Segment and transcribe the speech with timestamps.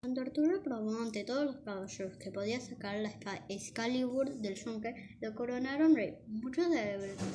[0.00, 4.94] Cuando Arturo probó ante todos los caballeros que podía sacar la espada Excalibur del yunque,
[5.20, 6.18] lo coronaron rey.
[6.28, 6.66] Muchos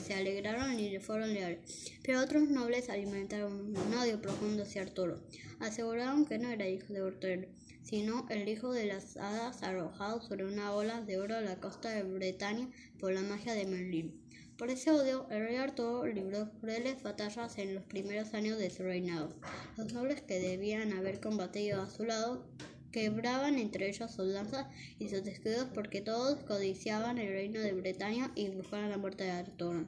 [0.01, 5.21] se alegraron y le fueron leales, pero otros nobles alimentaron un odio profundo hacia Arturo.
[5.59, 7.49] Aseguraron que no era hijo de Arturo,
[7.81, 11.89] sino el hijo de las hadas arrojado sobre una ola de oro a la costa
[11.89, 14.21] de Bretaña por la magia de Merlín.
[14.63, 18.83] Por ese odio, el rey Arturo libró crueles batallas en los primeros años de su
[18.83, 19.27] reinado.
[19.75, 22.47] Los nobles que debían haber combatido a su lado
[22.93, 24.67] quebraban entre ellos sus lanzas
[24.99, 29.31] y sus escudos porque todos codiciaban el reino de Bretaña y buscaban la muerte de
[29.31, 29.85] Arturo.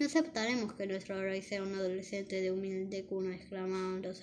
[0.00, 4.20] No aceptaremos que nuestro rey sea un adolescente de humilde cuna, exclamaban los,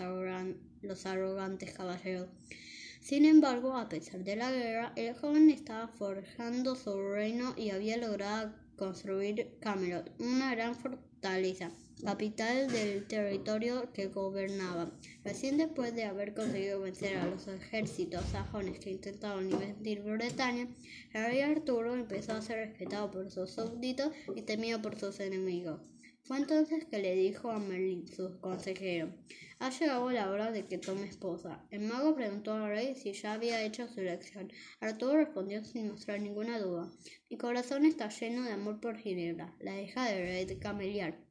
[0.81, 2.27] los arrogantes caballeros.
[3.05, 7.97] Sin embargo, a pesar de la guerra, el joven estaba forjando su reino y había
[7.97, 11.69] logrado construir Camelot, una gran fortaleza,
[12.03, 14.89] capital del territorio que gobernaba.
[15.23, 20.67] Recién después de haber conseguido vencer a los ejércitos sajones que intentaban invadir Bretaña,
[21.13, 25.79] el rey Arturo empezó a ser respetado por sus súbditos y temido por sus enemigos.
[26.25, 29.13] Fue entonces que le dijo a Merlín, su consejero,
[29.59, 31.63] ha llegado la hora de que tome esposa.
[31.69, 34.51] El mago preguntó al rey si ya había hecho su elección.
[34.79, 36.91] Arturo respondió sin mostrar ninguna duda.
[37.29, 41.23] Mi corazón está lleno de amor por Ginebra, la hija del rey de Cameliar.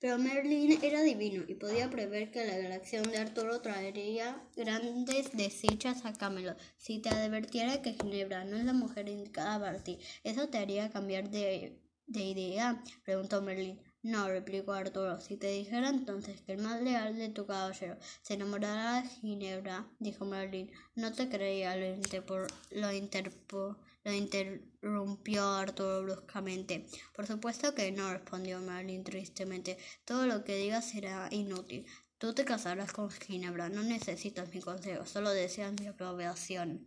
[0.00, 6.04] Pero Merlín era divino y podía prever que la elección de Arturo traería grandes desdichas
[6.04, 6.60] a Camelot.
[6.76, 10.90] Si te advirtiera que Ginebra no es la mujer indicada para ti, ¿eso te haría
[10.90, 12.84] cambiar de, de idea?
[13.02, 13.80] preguntó Merlín.
[14.04, 18.34] No, replicó Arturo, si te dijera entonces que el más leal de tu caballero se
[18.34, 22.92] enamorará de Ginebra, dijo Merlín, no te creía, lo, lo,
[24.04, 26.86] lo interrumpió Arturo bruscamente.
[27.16, 31.86] Por supuesto que no, respondió Merlín tristemente, todo lo que digas será inútil.
[32.18, 36.86] Tú te casarás con Ginebra, no necesitas mi consejo, solo deseas mi aprobación.